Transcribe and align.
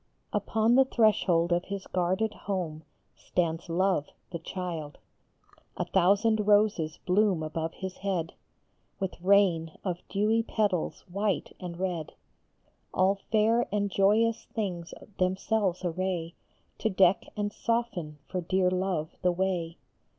PON 0.47 0.73
the 0.73 0.85
threshold 0.85 1.51
of 1.51 1.65
his 1.65 1.85
guarded 1.85 2.33
home 2.33 2.81
Stands 3.15 3.69
Love 3.69 4.09
the 4.31 4.39
child. 4.39 4.97
A 5.77 5.85
thousand 5.85 6.47
roses 6.47 6.97
bloom 7.05 7.43
above 7.43 7.75
his 7.75 7.97
head 7.97 8.33
With 8.99 9.21
rain 9.21 9.77
of 9.83 10.01
dewy 10.09 10.41
petals 10.41 11.01
white 11.01 11.55
and 11.59 11.77
red; 11.77 12.13
All 12.91 13.19
fair 13.31 13.67
and 13.71 13.91
joyous 13.91 14.45
things 14.45 14.91
themselves 15.19 15.85
array 15.85 16.33
To 16.79 16.89
deck 16.89 17.25
and 17.37 17.53
soften 17.53 18.17
for 18.27 18.41
dear 18.41 18.71
Love 18.71 19.15
the 19.21 19.31
way. 19.31 19.77